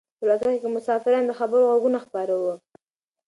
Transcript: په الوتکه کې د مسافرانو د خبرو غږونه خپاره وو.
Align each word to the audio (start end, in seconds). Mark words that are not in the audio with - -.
په 0.17 0.21
الوتکه 0.25 0.49
کې 0.53 0.59
د 0.63 0.67
مسافرانو 0.77 1.27
د 1.29 1.33
خبرو 1.39 1.69
غږونه 1.71 1.97
خپاره 2.05 2.33
وو. 2.41 2.53